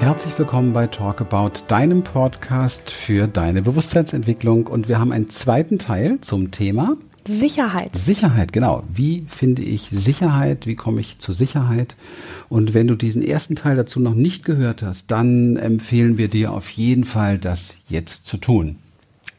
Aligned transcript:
Herzlich 0.00 0.38
willkommen 0.38 0.72
bei 0.72 0.86
Talk 0.86 1.20
About, 1.20 1.64
deinem 1.66 2.04
Podcast 2.04 2.90
für 2.90 3.26
deine 3.26 3.62
Bewusstseinsentwicklung. 3.62 4.68
Und 4.68 4.88
wir 4.88 5.00
haben 5.00 5.10
einen 5.10 5.28
zweiten 5.28 5.80
Teil 5.80 6.20
zum 6.20 6.52
Thema 6.52 6.96
Sicherheit. 7.26 7.96
Sicherheit, 7.96 8.52
genau. 8.52 8.84
Wie 8.88 9.26
finde 9.26 9.62
ich 9.62 9.88
Sicherheit? 9.90 10.68
Wie 10.68 10.76
komme 10.76 11.00
ich 11.00 11.18
zur 11.18 11.34
Sicherheit? 11.34 11.96
Und 12.48 12.74
wenn 12.74 12.86
du 12.86 12.94
diesen 12.94 13.22
ersten 13.22 13.56
Teil 13.56 13.76
dazu 13.76 13.98
noch 13.98 14.14
nicht 14.14 14.44
gehört 14.44 14.82
hast, 14.82 15.10
dann 15.10 15.56
empfehlen 15.56 16.16
wir 16.16 16.28
dir 16.28 16.52
auf 16.52 16.70
jeden 16.70 17.04
Fall, 17.04 17.36
das 17.36 17.76
jetzt 17.88 18.24
zu 18.24 18.36
tun. 18.36 18.76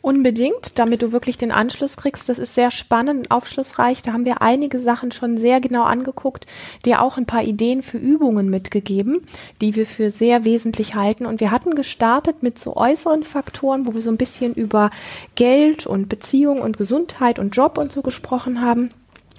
Unbedingt, 0.02 0.80
damit 0.80 1.02
du 1.02 1.12
wirklich 1.12 1.38
den 1.38 1.52
Anschluss 1.52 1.98
kriegst. 1.98 2.30
Das 2.30 2.40
ist 2.40 2.56
sehr 2.56 2.72
spannend 2.72 3.20
und 3.20 3.32
aufschlussreich. 3.32 4.02
Da 4.02 4.14
haben 4.14 4.24
wir 4.24 4.42
einige 4.42 4.80
Sachen 4.80 5.12
schon 5.12 5.38
sehr 5.38 5.60
genau 5.60 5.84
angeguckt, 5.84 6.46
dir 6.86 7.02
auch 7.02 7.18
ein 7.18 7.26
paar 7.26 7.44
Ideen 7.44 7.82
für 7.82 7.98
Übungen 7.98 8.50
mitgegeben, 8.50 9.22
die 9.60 9.76
wir 9.76 9.86
für 9.86 10.10
sehr 10.10 10.46
wesentlich 10.46 10.96
halten. 10.96 11.26
Und 11.26 11.42
wir 11.42 11.52
hatten 11.52 11.76
gestartet 11.76 12.44
mit 12.44 12.58
so 12.60 12.78
äußeren 12.78 13.24
Faktoren, 13.24 13.88
wo 13.88 13.94
wir 13.94 14.02
so 14.02 14.10
ein 14.10 14.18
bisschen 14.18 14.54
über 14.54 14.90
Geld 15.36 15.86
und 15.86 16.08
Beziehung 16.08 16.62
und 16.62 16.78
Gesundheit 16.78 17.38
und 17.38 17.56
Job 17.56 17.78
und 17.78 17.92
so 17.92 18.02
gesprochen 18.02 18.62
haben. 18.62 18.90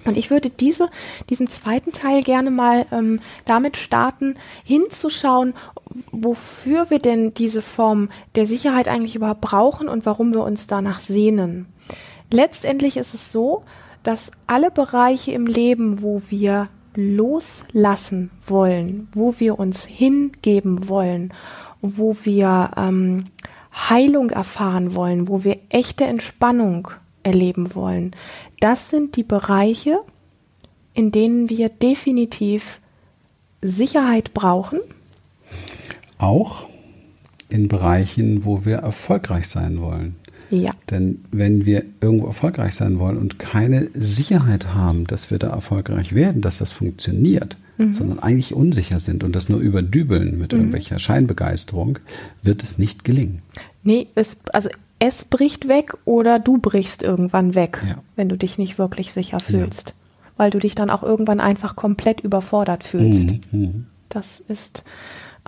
Und 0.05 0.17
ich 0.17 0.31
würde 0.31 0.51
diese, 0.51 0.89
diesen 1.29 1.47
zweiten 1.47 1.93
Teil 1.93 2.23
gerne 2.23 2.51
mal 2.51 2.87
ähm, 2.91 3.21
damit 3.45 3.77
starten, 3.77 4.35
hinzuschauen, 4.65 5.55
wofür 6.11 6.91
wir 6.91 6.99
denn 6.99 7.35
diese 7.35 7.63
Form 7.63 8.09
der 8.35 8.47
Sicherheit 8.47 8.89
eigentlich 8.89 9.17
überhaupt 9.17 9.41
brauchen 9.41 9.89
und 9.89 10.07
warum 10.07 10.33
wir 10.33 10.43
uns 10.43 10.67
danach 10.67 11.01
sehnen. 11.01 11.67
Letztendlich 12.31 12.97
ist 12.97 13.13
es 13.13 13.33
so, 13.33 13.65
dass 14.03 14.31
alle 14.47 14.71
Bereiche 14.71 15.33
im 15.33 15.47
Leben, 15.47 16.01
wo 16.01 16.23
wir 16.29 16.69
loslassen 16.95 18.31
wollen, 18.47 19.09
wo 19.13 19.35
wir 19.39 19.59
uns 19.59 19.85
hingeben 19.85 20.89
wollen, 20.89 21.33
wo 21.83 22.17
wir 22.23 22.71
ähm, 22.77 23.27
Heilung 23.73 24.31
erfahren 24.31 24.95
wollen, 24.95 25.29
wo 25.29 25.45
wir 25.45 25.59
echte 25.69 26.05
Entspannung 26.05 26.89
erleben 27.23 27.75
wollen, 27.75 28.13
das 28.61 28.91
sind 28.91 29.17
die 29.17 29.23
Bereiche, 29.23 30.01
in 30.95 31.13
denen 31.13 31.49
wir 31.49 31.69
definitiv 31.69 32.81
Sicherheit 33.63 34.33
brauchen 34.33 34.81
auch 36.21 36.69
in 37.49 37.69
Bereichen, 37.69 38.45
wo 38.45 38.65
wir 38.65 38.77
erfolgreich 38.77 39.49
sein 39.49 39.81
wollen. 39.81 40.17
Ja. 40.51 40.73
Denn 40.91 41.25
wenn 41.31 41.65
wir 41.65 41.85
irgendwo 42.01 42.27
erfolgreich 42.27 42.75
sein 42.75 42.99
wollen 42.99 43.17
und 43.17 43.39
keine 43.39 43.89
Sicherheit 43.95 44.75
haben, 44.75 45.07
dass 45.07 45.31
wir 45.31 45.39
da 45.39 45.49
erfolgreich 45.49 46.15
werden, 46.15 46.43
dass 46.43 46.59
das 46.59 46.73
funktioniert, 46.73 47.57
mhm. 47.79 47.95
sondern 47.95 48.19
eigentlich 48.19 48.55
unsicher 48.55 49.01
sind 49.01 49.23
und 49.23 49.35
das 49.37 49.49
nur 49.49 49.61
überdübeln 49.61 50.39
mit 50.39 50.53
mhm. 50.53 50.59
irgendwelcher 50.59 50.99
Scheinbegeisterung, 50.99 52.01
wird 52.43 52.63
es 52.65 52.79
nicht 52.79 53.05
gelingen. 53.05 53.43
Nee, 53.83 54.09
es, 54.15 54.39
also 54.53 54.71
es 55.01 55.25
bricht 55.25 55.67
weg 55.67 55.97
oder 56.05 56.39
du 56.39 56.59
brichst 56.59 57.03
irgendwann 57.03 57.57
weg, 57.57 57.83
ja. 57.85 57.97
wenn 58.17 58.29
du 58.29 58.37
dich 58.37 58.59
nicht 58.59 58.79
wirklich 58.79 59.13
sicher 59.13 59.41
fühlst. 59.41 59.91
Ja. 59.91 59.95
Weil 60.37 60.51
du 60.51 60.59
dich 60.59 60.75
dann 60.75 60.91
auch 60.91 61.03
irgendwann 61.03 61.41
einfach 61.41 61.75
komplett 61.75 62.21
überfordert 62.21 62.85
fühlst. 62.85 63.29
Mhm. 63.29 63.41
mhm. 63.51 63.87
Das 64.09 64.41
ist 64.41 64.85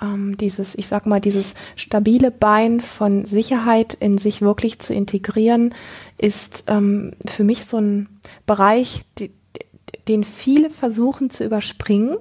ähm, 0.00 0.36
dieses, 0.36 0.76
ich 0.76 0.86
sag 0.86 1.04
mal, 1.04 1.20
dieses 1.20 1.54
stabile 1.76 2.30
Bein 2.30 2.80
von 2.80 3.24
Sicherheit 3.26 3.94
in 3.94 4.18
sich 4.18 4.40
wirklich 4.40 4.78
zu 4.78 4.94
integrieren, 4.94 5.74
ist 6.16 6.64
ähm, 6.68 7.12
für 7.26 7.44
mich 7.44 7.66
so 7.66 7.78
ein 7.78 8.08
Bereich, 8.46 9.02
die, 9.18 9.32
den 10.08 10.24
viele 10.24 10.70
versuchen 10.70 11.28
zu 11.28 11.44
überspringen 11.44 12.16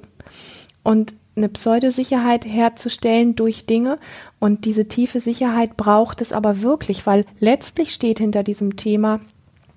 und 0.83 1.13
eine 1.35 1.49
Pseudosicherheit 1.49 2.45
herzustellen 2.45 3.35
durch 3.35 3.65
Dinge. 3.65 3.99
Und 4.39 4.65
diese 4.65 4.87
tiefe 4.87 5.19
Sicherheit 5.19 5.77
braucht 5.77 6.21
es 6.21 6.33
aber 6.33 6.61
wirklich, 6.61 7.05
weil 7.05 7.25
letztlich 7.39 7.93
steht 7.93 8.19
hinter 8.19 8.43
diesem 8.43 8.75
Thema, 8.75 9.21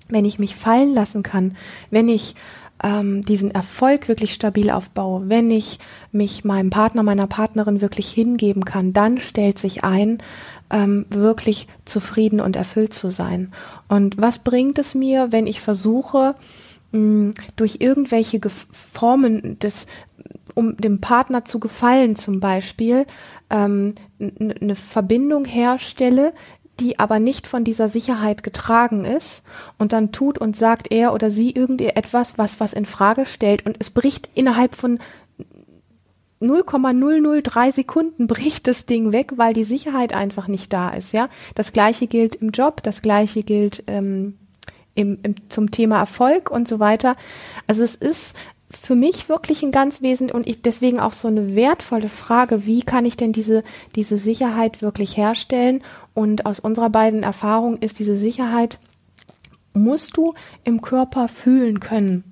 wenn 0.09 0.25
ich 0.25 0.39
mich 0.39 0.57
fallen 0.57 0.93
lassen 0.93 1.23
kann, 1.23 1.57
wenn 1.91 2.09
ich 2.09 2.35
ähm, 2.83 3.23
diesen 3.23 3.51
Erfolg 3.51 4.09
wirklich 4.09 4.35
stabil 4.35 4.71
aufbaue, 4.71 5.29
wenn 5.29 5.51
ich 5.51 5.79
mich 6.13 6.45
meinem 6.45 6.71
Partner, 6.71 7.03
meiner 7.03 7.27
Partnerin 7.27 7.81
wirklich 7.81 8.09
hingeben 8.11 8.65
kann, 8.65 8.93
dann 8.93 9.19
stellt 9.19 9.59
sich 9.59 9.85
ein, 9.85 10.19
ähm, 10.71 11.07
wirklich 11.09 11.69
zufrieden 11.85 12.41
und 12.41 12.57
erfüllt 12.57 12.93
zu 12.93 13.11
sein. 13.11 13.53
Und 13.89 14.19
was 14.19 14.39
bringt 14.39 14.79
es 14.79 14.95
mir, 14.95 15.31
wenn 15.31 15.47
ich 15.47 15.61
versuche, 15.61 16.35
mh, 16.93 17.33
durch 17.57 17.77
irgendwelche 17.81 18.41
Formen 18.49 19.59
des 19.61 19.87
um 20.55 20.77
dem 20.77 21.01
Partner 21.01 21.45
zu 21.45 21.61
gefallen 21.61 22.17
zum 22.17 22.41
Beispiel, 22.41 23.07
ähm, 23.51 23.95
eine 24.19 24.77
Verbindung 24.77 25.45
herstelle, 25.45 26.33
die 26.81 26.99
aber 26.99 27.19
nicht 27.19 27.47
von 27.47 27.65
dieser 27.65 27.89
Sicherheit 27.89 28.43
getragen 28.43 29.05
ist 29.05 29.43
und 29.79 29.93
dann 29.93 30.13
tut 30.13 30.39
und 30.39 30.57
sagt 30.57 30.91
er 30.91 31.13
oder 31.13 31.31
sie 31.31 31.51
irgendetwas, 31.51 32.37
was 32.37 32.59
was 32.59 32.73
in 32.73 32.85
Frage 32.85 33.27
stellt 33.27 33.65
und 33.65 33.77
es 33.79 33.91
bricht 33.91 34.29
innerhalb 34.35 34.75
von 34.75 34.99
0,003 36.41 37.71
Sekunden 37.71 38.27
bricht 38.29 38.67
das 38.67 38.87
Ding 38.87 39.13
weg, 39.13 39.33
weil 39.37 39.55
die 39.55 39.65
Sicherheit 39.65 40.15
einfach 40.15 40.49
nicht 40.49 40.73
da 40.73 40.91
ist, 40.91 41.13
ja. 41.13 41.29
Das 41.55 41.73
gleiche 41.73 42.07
gilt 42.07 42.37
im 42.37 42.51
Job, 42.51 42.83
das 42.83 43.03
gleiche 43.03 43.43
gilt 43.43 43.85
ähm, 43.87 44.37
im, 44.95 45.19
im, 45.23 45.35
zum 45.49 45.71
Thema 45.71 45.99
Erfolg 45.99 46.51
und 46.51 46.69
so 46.69 46.79
weiter. 46.79 47.17
Also 47.67 47.83
es 47.83 47.95
ist 47.95 48.37
für 48.77 48.95
mich 48.95 49.29
wirklich 49.29 49.63
ein 49.63 49.73
ganz 49.73 50.03
wesentlich 50.03 50.35
und 50.35 50.47
ich 50.47 50.63
deswegen 50.63 51.01
auch 51.01 51.13
so 51.13 51.29
eine 51.29 51.55
wertvolle 51.55 52.09
Frage, 52.09 52.67
wie 52.67 52.83
kann 52.83 53.05
ich 53.05 53.17
denn 53.17 53.33
diese, 53.33 53.63
diese 53.95 54.19
Sicherheit 54.19 54.83
wirklich 54.83 55.17
herstellen? 55.17 55.83
Und 56.13 56.47
aus 56.47 56.61
unserer 56.61 56.91
beiden 56.91 57.23
Erfahrung 57.23 57.79
ist 57.79 57.99
diese 57.99 58.17
Sicherheit, 58.17 58.79
musst 59.73 60.17
du 60.17 60.35
im 60.63 60.81
Körper 60.83 61.29
fühlen 61.29 61.81
können. 61.81 62.25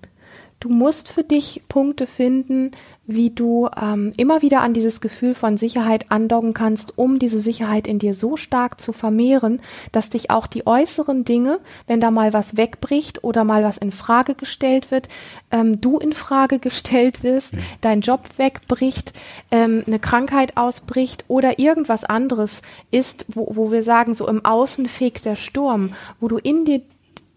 Du 0.62 0.68
musst 0.68 1.08
für 1.08 1.24
dich 1.24 1.62
Punkte 1.66 2.06
finden, 2.06 2.70
wie 3.04 3.30
du 3.30 3.68
ähm, 3.76 4.12
immer 4.16 4.42
wieder 4.42 4.60
an 4.60 4.74
dieses 4.74 5.00
Gefühl 5.00 5.34
von 5.34 5.56
Sicherheit 5.56 6.12
andocken 6.12 6.54
kannst, 6.54 6.96
um 6.96 7.18
diese 7.18 7.40
Sicherheit 7.40 7.88
in 7.88 7.98
dir 7.98 8.14
so 8.14 8.36
stark 8.36 8.80
zu 8.80 8.92
vermehren, 8.92 9.60
dass 9.90 10.08
dich 10.08 10.30
auch 10.30 10.46
die 10.46 10.64
äußeren 10.64 11.24
Dinge, 11.24 11.58
wenn 11.88 12.00
da 12.00 12.12
mal 12.12 12.32
was 12.32 12.56
wegbricht 12.56 13.24
oder 13.24 13.42
mal 13.42 13.64
was 13.64 13.76
in 13.76 13.90
Frage 13.90 14.36
gestellt 14.36 14.92
wird, 14.92 15.08
ähm, 15.50 15.80
du 15.80 15.98
in 15.98 16.12
Frage 16.12 16.58
gestellt 16.60 17.24
wirst, 17.24 17.54
dein 17.80 18.00
Job 18.00 18.20
wegbricht, 18.36 19.12
ähm, 19.50 19.82
eine 19.84 19.98
Krankheit 19.98 20.56
ausbricht 20.56 21.24
oder 21.26 21.58
irgendwas 21.58 22.04
anderes 22.04 22.62
ist, 22.92 23.26
wo, 23.26 23.48
wo 23.50 23.72
wir 23.72 23.82
sagen, 23.82 24.14
so 24.14 24.28
im 24.28 24.44
Außen 24.44 24.86
fegt 24.86 25.24
der 25.24 25.34
Sturm, 25.34 25.94
wo 26.20 26.28
du 26.28 26.38
in 26.38 26.64
dir 26.64 26.82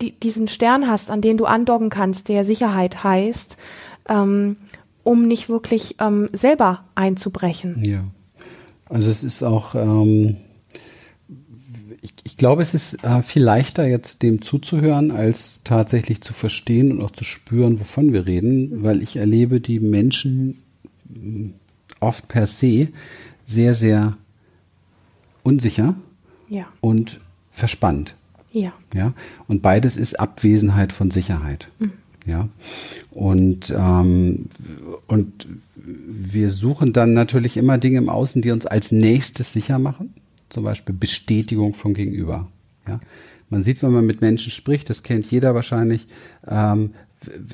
die, 0.02 0.12
diesen 0.12 0.48
Stern 0.48 0.88
hast, 0.88 1.10
an 1.10 1.22
den 1.22 1.38
du 1.38 1.46
andocken 1.46 1.90
kannst, 1.90 2.30
der 2.30 2.46
Sicherheit 2.46 3.04
heißt, 3.04 3.58
ähm, 4.10 4.58
um 5.04 5.28
nicht 5.28 5.50
wirklich 5.50 5.96
ähm, 6.00 6.30
selber 6.34 6.84
einzubrechen. 6.96 7.84
Ja. 7.84 8.04
Also 8.90 9.10
es 9.10 9.24
ist 9.24 9.44
auch, 9.44 9.76
ähm, 9.76 10.38
ich, 12.02 12.14
ich, 12.24 12.38
glaube, 12.38 12.62
es 12.62 12.74
ist 12.74 13.04
äh, 13.04 13.22
viel 13.22 13.44
leichter 13.44 13.88
jetzt 13.88 14.22
dem 14.22 14.42
zuzuhören, 14.42 15.12
als 15.12 15.62
tatsächlich 15.64 16.22
zu 16.22 16.34
verstehen 16.34 16.92
und 16.92 17.02
auch 17.02 17.12
zu 17.12 17.24
spüren, 17.24 17.80
wovon 17.80 18.14
wir 18.14 18.28
reden, 18.28 18.84
weil 18.84 19.02
ich 19.02 19.16
erlebe 19.16 19.60
die 19.60 19.80
Menschen 19.80 20.62
mm, 21.08 21.50
oft 22.00 22.28
per 22.28 22.46
se 22.46 22.90
sehr, 23.46 23.74
sehr 23.74 24.18
unsicher 25.44 25.96
ja. 26.50 26.68
und 26.82 27.20
verspannt. 27.52 28.16
Ja. 28.56 28.72
Ja. 28.94 29.14
Und 29.50 29.62
beides 29.62 29.98
ist 29.98 30.18
Abwesenheit 30.18 30.94
von 30.94 31.12
Sicherheit. 31.12 31.68
Mhm. 31.80 31.92
Ja. 32.26 32.48
Und, 33.12 33.72
ähm, 33.78 34.46
und 35.08 35.48
wir 35.76 36.50
suchen 36.50 36.94
dann 36.94 37.14
natürlich 37.14 37.58
immer 37.58 37.78
Dinge 37.78 37.98
im 37.98 38.10
Außen, 38.10 38.42
die 38.42 38.52
uns 38.52 38.66
als 38.66 38.94
nächstes 38.94 39.52
sicher 39.52 39.78
machen. 39.78 40.14
Zum 40.48 40.64
Beispiel 40.64 40.96
Bestätigung 40.96 41.74
vom 41.74 41.94
Gegenüber. 41.94 42.48
Ja. 42.88 43.02
Man 43.50 43.62
sieht, 43.62 43.84
wenn 43.84 43.92
man 43.92 44.06
mit 44.06 44.22
Menschen 44.22 44.52
spricht, 44.52 44.90
das 44.90 45.04
kennt 45.04 45.30
jeder 45.30 45.54
wahrscheinlich, 45.54 46.08
ähm, 46.48 46.92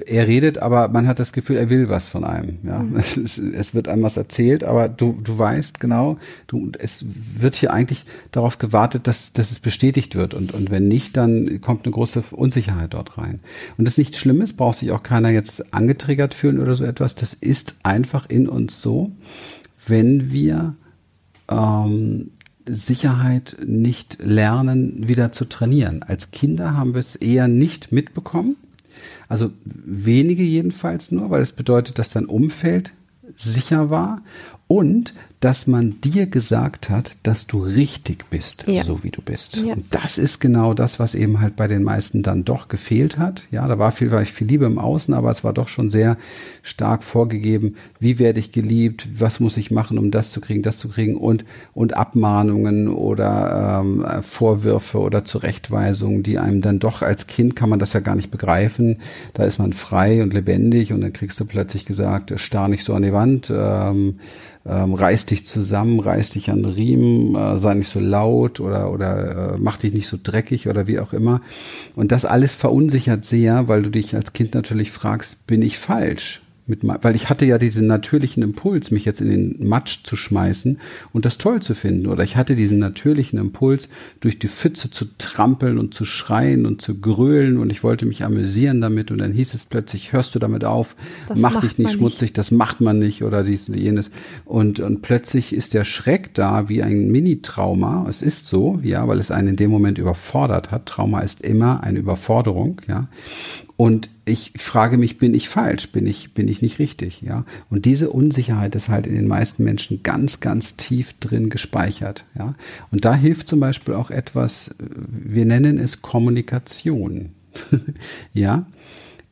er 0.06 0.28
redet, 0.28 0.58
aber 0.58 0.88
man 0.88 1.08
hat 1.08 1.20
das 1.20 1.34
Gefühl, 1.34 1.58
er 1.58 1.70
will 1.70 1.90
was 1.90 2.08
von 2.08 2.24
einem. 2.24 2.58
Ja, 2.64 2.80
mhm. 2.80 2.96
es, 2.98 3.18
ist, 3.18 3.38
es, 3.38 3.74
wird 3.74 3.88
einem 3.88 4.04
was 4.04 4.18
erzählt, 4.18 4.64
aber 4.64 4.90
du, 4.90 5.20
du 5.24 5.38
weißt 5.38 5.80
genau, 5.80 6.18
du, 6.48 6.72
es 6.80 7.06
wird 7.36 7.56
hier 7.56 7.74
eigentlich 7.74 8.06
darauf 8.32 8.58
gewartet, 8.58 9.08
dass, 9.08 9.34
dass 9.34 9.52
es 9.52 9.60
bestätigt 9.60 10.16
wird. 10.16 10.34
Und, 10.34 10.54
und 10.54 10.72
wenn 10.72 10.88
nicht, 10.88 11.18
dann 11.18 11.62
kommt 11.62 11.86
eine 11.86 11.94
große 11.94 12.24
Unsicherheit 12.32 12.94
dort 12.94 13.18
rein. 13.18 13.40
Und 13.78 13.86
das 13.86 13.94
ist 13.94 14.00
nichts 14.00 14.20
Schlimmes, 14.20 14.54
braucht 14.54 14.80
sich 14.80 14.92
auch 14.92 15.04
keiner 15.04 15.30
jetzt 15.30 15.74
angetriggert 15.74 16.34
fühlen 16.34 16.60
oder 16.60 16.76
so 16.76 16.86
etwas. 16.86 17.16
Das 17.16 17.34
ist 17.34 17.76
einfach 17.84 18.30
in 18.30 18.48
uns 18.48 18.82
so, 18.82 19.12
wenn 19.88 20.32
wir 20.32 20.76
ähm, 21.50 22.32
Sicherheit 22.66 23.58
nicht 23.66 24.18
lernen, 24.22 25.08
wieder 25.08 25.32
zu 25.32 25.46
trainieren. 25.46 26.04
Als 26.04 26.32
Kinder 26.32 26.76
haben 26.76 26.94
wir 26.94 27.00
es 27.00 27.16
eher 27.16 27.48
nicht 27.48 27.92
mitbekommen 27.92 28.56
also 29.32 29.50
wenige 29.64 30.44
jedenfalls 30.44 31.10
nur, 31.10 31.30
weil 31.30 31.42
es 31.42 31.54
bedeutet, 31.54 31.98
dass 31.98 32.10
dein 32.10 32.26
Umfeld 32.26 32.92
sicher 33.38 33.90
war 33.90 34.24
und 34.72 35.14
dass 35.42 35.66
man 35.66 36.00
dir 36.02 36.28
gesagt 36.28 36.92
hat, 36.92 37.18
dass 37.24 37.48
du 37.48 37.64
richtig 37.64 38.30
bist, 38.30 38.66
ja. 38.68 38.84
so 38.84 39.04
wie 39.04 39.10
du 39.10 39.24
bist. 39.24 39.58
Ja. 39.58 39.74
Und 39.74 39.86
das 39.90 40.20
ist 40.20 40.40
genau 40.40 40.76
das, 40.76 41.00
was 41.00 41.16
eben 41.16 41.42
halt 41.42 41.56
bei 41.56 41.68
den 41.68 41.82
meisten 41.82 42.22
dann 42.22 42.46
doch 42.46 42.68
gefehlt 42.68 43.18
hat. 43.18 43.42
Ja, 43.50 43.68
da 43.68 43.80
war 43.80 43.92
viel, 43.92 44.12
viel 44.26 44.48
Liebe 44.48 44.66
im 44.66 44.78
Außen, 44.78 45.16
aber 45.16 45.32
es 45.32 45.44
war 45.44 45.52
doch 45.52 45.68
schon 45.68 45.90
sehr 45.90 46.16
stark 46.62 47.04
vorgegeben, 47.04 47.76
wie 48.00 48.20
werde 48.20 48.40
ich 48.40 48.52
geliebt, 48.52 49.08
was 49.18 49.40
muss 49.40 49.58
ich 49.58 49.72
machen, 49.72 49.98
um 49.98 50.12
das 50.12 50.30
zu 50.30 50.42
kriegen, 50.42 50.62
das 50.62 50.78
zu 50.78 50.90
kriegen 50.90 51.16
und, 51.16 51.44
und 51.74 51.98
Abmahnungen 51.98 52.88
oder 52.88 53.82
ähm, 53.82 54.06
Vorwürfe 54.22 55.00
oder 55.00 55.26
Zurechtweisungen, 55.26 56.22
die 56.22 56.38
einem 56.38 56.62
dann 56.62 56.78
doch 56.78 57.02
als 57.02 57.26
Kind 57.26 57.56
kann 57.56 57.70
man 57.70 57.80
das 57.80 57.94
ja 57.94 58.00
gar 58.00 58.16
nicht 58.16 58.30
begreifen. 58.30 58.98
Da 59.34 59.44
ist 59.44 59.58
man 59.58 59.74
frei 59.74 60.22
und 60.22 60.36
lebendig 60.36 60.94
und 60.94 61.02
dann 61.02 61.14
kriegst 61.14 61.40
du 61.40 61.46
plötzlich 61.46 61.86
gesagt, 61.86 62.32
starr 62.40 62.68
nicht 62.68 62.84
so 62.84 62.94
an 62.94 63.02
die 63.02 63.12
Wand, 63.12 63.52
ähm, 63.52 64.20
ähm, 64.66 64.94
reiß 64.94 65.26
dich 65.26 65.46
zusammen, 65.48 66.00
reiß 66.00 66.32
dich 66.32 66.52
an 66.52 66.66
Riemen, 66.66 67.36
äh, 67.36 67.58
sei 67.58 67.74
nicht 67.74 67.90
so 67.90 68.00
laut 68.00 68.60
oder, 68.60 68.92
oder 68.92 69.54
äh, 69.54 69.58
mach 69.58 69.78
dich 69.78 69.94
nicht 69.94 70.08
so 70.08 70.18
dreckig 70.22 70.68
oder 70.68 70.88
wie 70.88 71.00
auch 71.00 71.14
immer. 71.14 71.42
Und 71.96 72.12
das 72.12 72.26
alles 72.26 72.54
verunsichert 72.54 73.26
sehr, 73.26 73.68
weil 73.68 73.82
du 73.82 73.90
dich 73.90 74.16
als 74.16 74.34
Kind 74.34 74.54
natürlich 74.54 74.92
fragst, 74.92 75.48
bin 75.48 75.62
ich 75.62 75.78
falsch? 75.78 76.41
Mit, 76.68 76.80
weil 76.84 77.16
ich 77.16 77.30
hatte 77.30 77.46
ja 77.46 77.58
diesen 77.58 77.88
natürlichen 77.88 78.44
Impuls, 78.44 78.92
mich 78.92 79.06
jetzt 79.06 79.22
in 79.22 79.30
den 79.30 79.68
Matsch 79.68 80.04
zu 80.04 80.16
schmeißen 80.16 80.80
und 81.12 81.26
das 81.26 81.38
toll 81.38 81.62
zu 81.62 81.76
finden. 81.76 82.08
Oder 82.08 82.24
ich 82.24 82.38
hatte 82.38 82.56
diesen 82.56 82.80
natürlichen 82.80 83.40
Impuls, 83.40 83.90
durch 84.20 84.40
die 84.40 84.48
Pfütze 84.48 84.92
zu 84.92 85.06
trampeln 85.18 85.78
und 85.78 85.94
zu 85.94 86.06
schreien 86.06 86.66
und 86.66 86.82
zu 86.82 87.00
grölen 87.00 87.58
und 87.58 87.70
ich 87.72 87.84
wollte 87.84 88.06
mich 88.06 88.24
amüsieren 88.24 88.82
damit 88.82 89.12
und 89.12 89.18
dann 89.18 89.34
hieß 89.34 89.54
es 89.54 89.66
plötzlich, 89.66 90.14
hörst 90.14 90.36
du 90.36 90.40
damit 90.40 90.64
auf, 90.64 90.96
das 91.28 91.40
mach 91.40 91.60
dich 91.60 91.78
nicht 91.78 91.94
schmutzig, 91.94 92.22
nicht. 92.22 92.38
das 92.38 92.52
macht 92.52 92.82
man 92.82 93.00
nicht 93.00 93.24
oder 93.24 93.44
dies 93.44 93.68
und 93.68 93.76
jenes. 93.76 94.12
Und, 94.46 94.80
und 94.80 95.02
plötzlich 95.02 95.54
ist 95.54 95.74
der 95.74 95.84
Schreck 95.84 96.34
da 96.34 96.70
wie 96.70 96.84
ein 96.84 97.12
Mini-Trauma. 97.12 98.06
Es 98.10 98.22
ist 98.22 98.48
so, 98.48 98.80
ja, 98.84 99.08
weil 99.08 99.20
es 99.20 99.32
einen 99.32 99.50
in 99.50 99.56
dem 99.56 99.72
Moment 99.72 99.98
überfordert 99.98 100.72
hat. 100.72 100.86
Trauma 100.86 101.20
ist 101.22 101.42
immer 101.42 101.84
eine 101.84 102.00
Überforderung, 102.00 102.82
ja. 102.88 103.08
Und 103.82 104.12
ich 104.26 104.54
frage 104.58 105.00
mich, 105.00 105.18
bin 105.18 105.34
ich 105.34 105.50
falsch? 105.50 105.92
Bin 105.92 106.06
ich, 106.06 106.36
bin 106.36 106.48
ich 106.48 106.62
nicht 106.62 106.78
richtig? 106.78 107.24
Ja. 107.24 107.46
Und 107.72 107.86
diese 107.86 108.12
Unsicherheit 108.12 108.76
ist 108.76 108.90
halt 108.90 109.08
in 109.08 109.16
den 109.16 109.28
meisten 109.28 109.64
Menschen 109.64 110.04
ganz, 110.04 110.40
ganz 110.40 110.76
tief 110.76 111.16
drin 111.20 111.50
gespeichert. 111.50 112.24
Ja. 112.38 112.54
Und 112.92 113.06
da 113.06 113.16
hilft 113.16 113.48
zum 113.48 113.60
Beispiel 113.60 113.96
auch 113.96 114.12
etwas, 114.12 114.76
wir 114.78 115.48
nennen 115.48 115.80
es 115.80 116.04
Kommunikation. 116.04 117.32
ja 118.34 118.68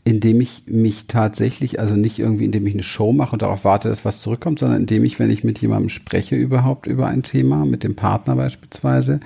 indem 0.09 0.41
ich 0.41 0.63
mich 0.65 1.05
tatsächlich, 1.05 1.79
also 1.79 1.95
nicht 1.95 2.17
irgendwie, 2.17 2.45
indem 2.45 2.65
ich 2.65 2.73
eine 2.73 2.81
Show 2.81 3.13
mache 3.13 3.33
und 3.33 3.43
darauf 3.43 3.63
warte, 3.63 3.89
dass 3.89 4.05
was 4.05 4.21
zurückkommt, 4.21 4.57
sondern 4.57 4.79
indem 4.79 5.05
ich, 5.05 5.19
wenn 5.19 5.29
ich 5.29 5.43
mit 5.43 5.59
jemandem 5.59 5.89
spreche 5.89 6.35
überhaupt 6.35 6.87
über 6.87 7.05
ein 7.05 7.21
Thema, 7.21 7.63
mit 7.63 7.83
dem 7.83 7.95
Partner 7.95 8.35
beispielsweise, 8.35 9.19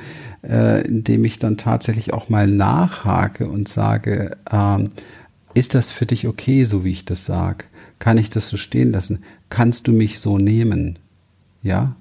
äh, 0.46 0.86
indem 0.86 1.24
ich 1.24 1.40
dann 1.40 1.56
tatsächlich 1.56 2.12
auch 2.12 2.28
mal 2.28 2.48
nachhake 2.48 3.48
und 3.48 3.70
sage, 3.70 4.36
ähm, 4.52 4.92
ist 5.54 5.74
das 5.74 5.90
für 5.90 6.06
dich 6.06 6.28
okay, 6.28 6.66
so 6.66 6.84
wie 6.84 6.92
ich 6.92 7.06
das 7.06 7.26
sage? 7.26 7.64
Kann 8.00 8.18
ich 8.18 8.30
das 8.30 8.50
so 8.50 8.58
stehen 8.58 8.92
lassen? 8.92 9.24
Kannst 9.48 9.88
du 9.88 9.94
mich 9.94 10.20
so 10.20 10.38
nehmen? 10.38 11.00
Ja? 11.62 11.96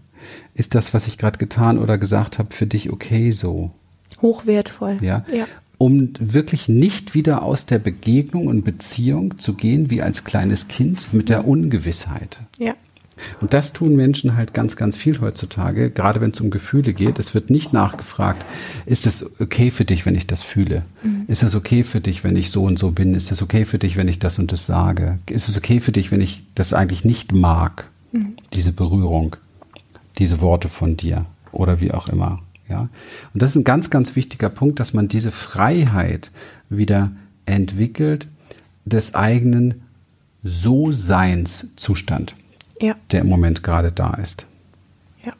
Ist 0.54 0.74
das, 0.74 0.92
was 0.92 1.06
ich 1.06 1.18
gerade 1.18 1.38
getan 1.38 1.78
oder 1.78 1.98
gesagt 1.98 2.40
habe, 2.40 2.52
für 2.52 2.66
dich 2.66 2.90
okay 2.90 3.30
so? 3.30 3.70
Hochwertvoll. 4.20 4.98
Ja. 5.02 5.24
ja 5.32 5.46
um 5.82 6.10
wirklich 6.20 6.68
nicht 6.68 7.12
wieder 7.12 7.42
aus 7.42 7.66
der 7.66 7.80
Begegnung 7.80 8.46
und 8.46 8.62
Beziehung 8.62 9.40
zu 9.40 9.54
gehen 9.54 9.90
wie 9.90 10.00
als 10.00 10.22
kleines 10.22 10.68
Kind 10.68 11.12
mit 11.12 11.28
der 11.28 11.44
Ungewissheit. 11.44 12.38
Ja. 12.56 12.76
Und 13.40 13.52
das 13.52 13.72
tun 13.72 13.96
Menschen 13.96 14.36
halt 14.36 14.54
ganz, 14.54 14.76
ganz 14.76 14.96
viel 14.96 15.20
heutzutage, 15.20 15.90
gerade 15.90 16.20
wenn 16.20 16.30
es 16.30 16.40
um 16.40 16.50
Gefühle 16.50 16.92
geht. 16.92 17.18
Es 17.18 17.34
wird 17.34 17.50
nicht 17.50 17.72
nachgefragt, 17.72 18.46
ist 18.86 19.06
es 19.06 19.28
okay 19.40 19.72
für 19.72 19.84
dich, 19.84 20.06
wenn 20.06 20.14
ich 20.14 20.28
das 20.28 20.44
fühle? 20.44 20.82
Mhm. 21.02 21.24
Ist 21.26 21.42
es 21.42 21.52
okay 21.52 21.82
für 21.82 22.00
dich, 22.00 22.22
wenn 22.22 22.36
ich 22.36 22.52
so 22.52 22.62
und 22.62 22.78
so 22.78 22.92
bin? 22.92 23.16
Ist 23.16 23.32
es 23.32 23.42
okay 23.42 23.64
für 23.64 23.80
dich, 23.80 23.96
wenn 23.96 24.06
ich 24.06 24.20
das 24.20 24.38
und 24.38 24.52
das 24.52 24.66
sage? 24.66 25.18
Ist 25.28 25.48
es 25.48 25.58
okay 25.58 25.80
für 25.80 25.90
dich, 25.90 26.12
wenn 26.12 26.20
ich 26.20 26.44
das 26.54 26.72
eigentlich 26.72 27.04
nicht 27.04 27.32
mag? 27.32 27.88
Mhm. 28.12 28.36
Diese 28.52 28.70
Berührung, 28.70 29.34
diese 30.18 30.40
Worte 30.40 30.68
von 30.68 30.96
dir 30.96 31.26
oder 31.50 31.80
wie 31.80 31.90
auch 31.90 32.06
immer. 32.06 32.40
Ja? 32.68 32.88
Und 33.32 33.42
das 33.42 33.50
ist 33.50 33.56
ein 33.56 33.64
ganz, 33.64 33.90
ganz 33.90 34.16
wichtiger 34.16 34.48
Punkt, 34.48 34.80
dass 34.80 34.94
man 34.94 35.08
diese 35.08 35.30
Freiheit 35.30 36.30
wieder 36.68 37.12
entwickelt 37.46 38.28
des 38.84 39.14
eigenen 39.14 39.82
So-Seins-Zustand, 40.42 42.34
ja. 42.80 42.96
der 43.10 43.20
im 43.20 43.28
Moment 43.28 43.62
gerade 43.62 43.92
da 43.92 44.14
ist. 44.14 44.46
Ja. 45.24 45.32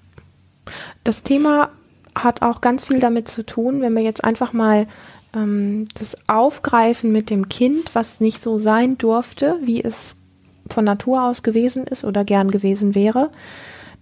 Das 1.05 1.23
Thema 1.23 1.71
hat 2.15 2.43
auch 2.43 2.61
ganz 2.61 2.85
viel 2.85 3.01
damit 3.01 3.29
zu 3.29 3.45
tun, 3.45 3.81
wenn 3.81 3.95
wir 3.95 4.03
jetzt 4.03 4.23
einfach 4.23 4.53
mal 4.53 4.87
ähm, 5.35 5.87
das 5.95 6.29
aufgreifen 6.29 7.11
mit 7.11 7.31
dem 7.31 7.49
Kind, 7.49 7.95
was 7.95 8.21
nicht 8.21 8.43
so 8.43 8.59
sein 8.59 8.99
durfte, 8.99 9.59
wie 9.65 9.83
es 9.83 10.17
von 10.69 10.85
Natur 10.85 11.25
aus 11.25 11.43
gewesen 11.43 11.87
ist 11.87 12.05
oder 12.05 12.25
gern 12.25 12.51
gewesen 12.51 12.95
wäre 12.95 13.31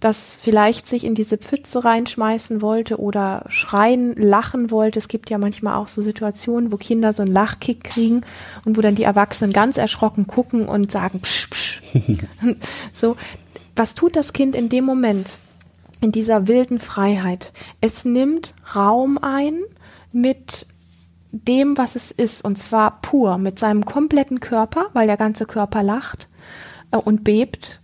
das 0.01 0.37
vielleicht 0.41 0.87
sich 0.87 1.05
in 1.05 1.15
diese 1.15 1.37
Pfütze 1.37 1.85
reinschmeißen 1.85 2.61
wollte 2.61 2.99
oder 2.99 3.45
schreien, 3.47 4.15
lachen 4.15 4.71
wollte. 4.71 4.97
Es 4.97 5.07
gibt 5.07 5.29
ja 5.29 5.37
manchmal 5.37 5.75
auch 5.75 5.87
so 5.87 6.01
Situationen, 6.01 6.71
wo 6.71 6.77
Kinder 6.77 7.13
so 7.13 7.21
einen 7.21 7.33
Lachkick 7.33 7.83
kriegen 7.83 8.23
und 8.65 8.77
wo 8.77 8.81
dann 8.81 8.95
die 8.95 9.03
Erwachsenen 9.03 9.53
ganz 9.53 9.77
erschrocken 9.77 10.25
gucken 10.25 10.67
und 10.67 10.91
sagen, 10.91 11.21
psch, 11.21 11.49
psch. 11.51 11.81
so, 12.93 13.15
was 13.75 13.93
tut 13.93 14.15
das 14.15 14.33
Kind 14.33 14.55
in 14.55 14.69
dem 14.69 14.85
Moment? 14.85 15.37
In 16.01 16.11
dieser 16.11 16.47
wilden 16.47 16.79
Freiheit. 16.79 17.53
Es 17.79 18.03
nimmt 18.03 18.55
Raum 18.75 19.19
ein 19.21 19.59
mit 20.11 20.65
dem, 21.31 21.77
was 21.77 21.95
es 21.95 22.09
ist, 22.09 22.43
und 22.43 22.57
zwar 22.57 23.01
pur, 23.01 23.37
mit 23.37 23.59
seinem 23.59 23.85
kompletten 23.85 24.39
Körper, 24.39 24.87
weil 24.93 25.05
der 25.05 25.17
ganze 25.17 25.45
Körper 25.45 25.83
lacht 25.83 26.27
äh, 26.89 26.97
und 26.97 27.23
bebt 27.23 27.80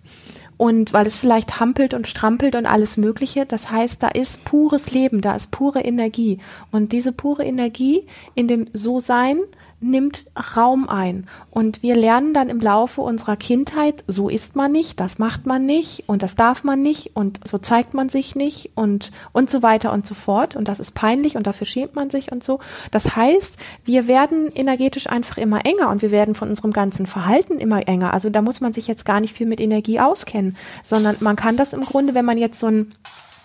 und 0.58 0.92
weil 0.92 1.06
es 1.06 1.18
vielleicht 1.18 1.60
hampelt 1.60 1.94
und 1.94 2.08
strampelt 2.08 2.56
und 2.56 2.66
alles 2.66 2.98
Mögliche. 2.98 3.46
Das 3.46 3.72
heißt, 3.72 4.02
da 4.02 4.08
ist 4.08 4.44
pures 4.44 4.92
Leben, 4.92 5.22
da 5.22 5.36
ist 5.36 5.52
pure 5.52 5.82
Energie. 5.82 6.40
Und 6.72 6.92
diese 6.92 7.12
pure 7.12 7.46
Energie 7.46 8.08
in 8.34 8.48
dem 8.48 8.68
So-Sein 8.74 9.40
nimmt 9.80 10.26
Raum 10.56 10.90
ein. 10.90 11.28
Und 11.52 11.84
wir 11.84 11.96
lernen 11.96 12.34
dann 12.34 12.50
im 12.50 12.60
Laufe 12.60 13.02
unserer 13.02 13.36
Kindheit, 13.36 14.04
so 14.08 14.28
ist 14.28 14.56
man 14.56 14.72
nicht, 14.72 15.00
das 15.00 15.20
macht 15.20 15.46
man 15.46 15.66
nicht 15.66 16.06
und 16.08 16.24
das 16.24 16.36
darf 16.36 16.64
man 16.64 16.82
nicht 16.82 17.16
und 17.16 17.40
so 17.48 17.58
zeigt 17.60 17.94
man 17.94 18.10
sich 18.10 18.36
nicht 18.36 18.72
und, 18.76 19.12
und 19.34 19.52
so 19.52 19.62
weiter 19.62 19.94
und 19.94 20.08
so 20.08 20.16
fort. 20.16 20.56
Und 20.56 20.68
das 20.68 20.80
ist 20.80 20.92
peinlich 20.96 21.36
und 21.36 21.46
dafür 21.46 21.68
schämt 21.68 21.96
man 21.96 22.10
sich 22.10 22.32
und 22.32 22.44
so. 22.44 22.60
Das 22.92 23.16
heißt, 23.16 23.58
wir 23.86 24.08
werden 24.08 24.52
energetisch 24.54 25.08
einfach 25.08 25.38
immer 25.38 25.66
enger 25.66 25.90
und 25.90 26.02
wir 26.02 26.12
werden 26.12 26.34
von 26.34 26.50
unserem 26.50 26.74
ganzen 26.74 27.06
Verhalten 27.06 27.60
immer 27.60 27.88
enger. 27.88 28.14
Also 28.14 28.30
da 28.30 28.42
muss 28.42 28.62
man 28.62 28.74
sich 28.74 28.88
jetzt 28.88 29.06
gar 29.06 29.20
nicht 29.20 29.34
viel 29.34 29.48
mit 29.48 29.62
Energie 29.62 30.00
auskennen, 30.00 30.58
sondern 30.84 31.18
man 31.20 31.36
kann 31.36 31.56
das 31.56 31.74
im 31.74 31.82
Grunde, 31.82 32.16
wenn 32.16 32.26
man 32.26 32.38
jetzt 32.38 32.60
so 32.60 32.68
ein 32.68 32.94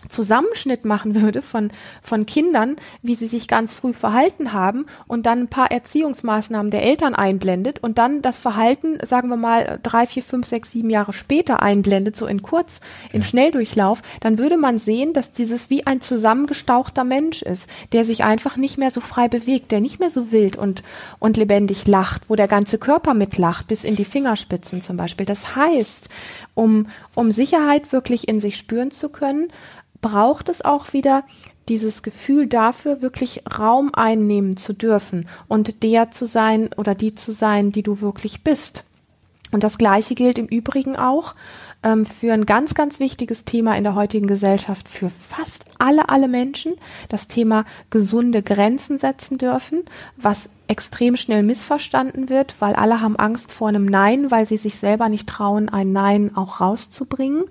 Zusammenschnitt 0.09 0.85
machen 0.85 1.21
würde 1.21 1.43
von, 1.43 1.71
von 2.03 2.27
Kindern, 2.27 2.77
wie 3.03 3.15
sie 3.15 3.27
sich 3.27 3.49
ganz 3.49 3.73
früh 3.73 3.93
verhalten 3.93 4.53
haben 4.53 4.87
und 5.07 5.27
dann 5.27 5.41
ein 5.41 5.49
paar 5.49 5.71
Erziehungsmaßnahmen 5.71 6.71
der 6.71 6.83
Eltern 6.83 7.15
einblendet 7.15 7.79
und 7.81 7.99
dann 7.99 8.23
das 8.23 8.39
Verhalten, 8.39 8.99
sagen 9.05 9.29
wir 9.29 9.37
mal, 9.37 9.79
drei, 9.83 10.07
vier, 10.07 10.23
fünf, 10.23 10.47
sechs, 10.47 10.73
sieben 10.73 10.91
Jahre 10.91 11.13
später 11.13 11.63
einblendet, 11.63 12.17
so 12.17 12.27
in 12.27 12.43
kurz, 12.43 12.81
ja. 13.13 13.23
Schnelldurchlauf, 13.23 14.03
dann 14.21 14.39
würde 14.39 14.57
man 14.57 14.79
sehen, 14.79 15.13
dass 15.13 15.33
dieses 15.33 15.71
wie 15.71 15.87
ein 15.87 16.01
zusammengestauchter 16.01 17.05
Mensch 17.05 17.43
ist, 17.43 17.69
der 17.93 18.05
sich 18.05 18.25
einfach 18.25 18.57
nicht 18.57 18.79
mehr 18.79 18.91
so 18.91 19.01
frei 19.01 19.29
bewegt, 19.29 19.73
der 19.73 19.81
nicht 19.81 20.01
mehr 20.01 20.11
so 20.11 20.33
wild 20.33 20.57
und, 20.57 20.83
und 21.19 21.37
lebendig 21.37 21.87
lacht, 21.87 22.29
wo 22.29 22.37
der 22.37 22.49
ganze 22.49 22.79
Körper 22.79 23.15
mitlacht, 23.15 23.69
bis 23.69 23.85
in 23.85 23.97
die 23.97 24.05
Fingerspitzen 24.05 24.83
zum 24.83 24.97
Beispiel. 24.97 25.27
Das 25.27 25.57
heißt, 25.57 26.09
um, 26.55 26.89
um 27.15 27.31
Sicherheit 27.31 27.93
wirklich 27.93 28.29
in 28.29 28.41
sich 28.41 28.57
spüren 28.57 28.91
zu 28.91 29.09
können, 29.09 29.49
braucht 30.03 30.51
es 30.51 30.63
auch 30.63 30.93
wieder 30.93 31.25
dieses 31.69 32.03
Gefühl 32.03 32.47
dafür, 32.47 33.01
wirklich 33.01 33.43
Raum 33.59 33.95
einnehmen 33.95 34.59
zu 34.59 34.75
dürfen 34.75 35.29
und 35.49 35.83
der 35.83 36.11
zu 36.11 36.27
sein 36.27 36.71
oder 36.77 36.95
die 36.95 37.15
zu 37.15 37.33
sein, 37.33 37.73
die 37.73 37.83
du 37.83 38.01
wirklich 38.03 38.45
bist. 38.45 38.85
Und 39.53 39.65
das 39.65 39.79
Gleiche 39.79 40.15
gilt 40.15 40.39
im 40.39 40.47
Übrigen 40.47 40.97
auch 40.97 41.35
ähm, 41.83 42.07
für 42.07 42.33
ein 42.33 42.47
ganz, 42.47 42.75
ganz 42.75 43.01
wichtiges 43.01 43.45
Thema 43.45 43.77
in 43.77 43.85
der 43.85 43.95
heutigen 43.95 44.27
Gesellschaft 44.27 44.89
für 44.89 45.11
fast 45.11 45.65
alle, 45.79 46.09
alle 46.09 46.27
Menschen, 46.27 46.75
das 47.09 47.29
Thema 47.29 47.65
gesunde 47.91 48.43
Grenzen 48.43 48.99
setzen 48.99 49.39
dürfen, 49.39 49.83
was 50.17 50.49
extrem 50.69 51.17
schnell 51.17 51.43
missverstanden 51.43 52.29
wird, 52.29 52.55
weil 52.61 52.75
alle 52.75 53.01
haben 53.01 53.17
Angst 53.17 53.53
vor 53.53 53.69
einem 53.69 53.85
Nein, 53.85 54.31
weil 54.31 54.47
sie 54.47 54.57
sich 54.57 54.77
selber 54.77 55.09
nicht 55.09 55.29
trauen, 55.29 55.69
ein 55.69 55.93
Nein 55.93 56.35
auch 56.35 56.61
rauszubringen, 56.61 57.45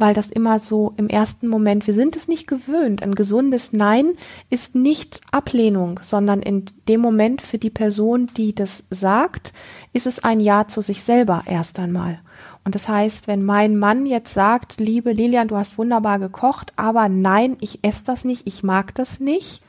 weil 0.00 0.14
das 0.14 0.28
immer 0.28 0.58
so 0.58 0.94
im 0.96 1.08
ersten 1.08 1.46
Moment, 1.46 1.86
wir 1.86 1.94
sind 1.94 2.16
es 2.16 2.26
nicht 2.26 2.46
gewöhnt. 2.46 3.02
Ein 3.02 3.14
gesundes 3.14 3.72
Nein 3.72 4.12
ist 4.48 4.74
nicht 4.74 5.20
Ablehnung, 5.30 6.00
sondern 6.02 6.40
in 6.40 6.64
dem 6.88 7.00
Moment 7.00 7.42
für 7.42 7.58
die 7.58 7.70
Person, 7.70 8.28
die 8.36 8.54
das 8.54 8.84
sagt, 8.90 9.52
ist 9.92 10.06
es 10.06 10.24
ein 10.24 10.40
Ja 10.40 10.66
zu 10.66 10.80
sich 10.80 11.04
selber 11.04 11.42
erst 11.46 11.78
einmal. 11.78 12.18
Und 12.64 12.74
das 12.74 12.88
heißt, 12.88 13.28
wenn 13.28 13.44
mein 13.44 13.78
Mann 13.78 14.06
jetzt 14.06 14.34
sagt, 14.34 14.80
liebe 14.80 15.12
Lilian, 15.12 15.48
du 15.48 15.56
hast 15.56 15.78
wunderbar 15.78 16.18
gekocht, 16.18 16.72
aber 16.76 17.08
nein, 17.08 17.56
ich 17.60 17.80
esse 17.82 18.04
das 18.04 18.24
nicht, 18.24 18.46
ich 18.46 18.62
mag 18.62 18.94
das 18.94 19.20
nicht, 19.20 19.62